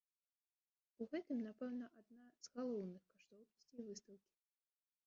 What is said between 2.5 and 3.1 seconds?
галоўных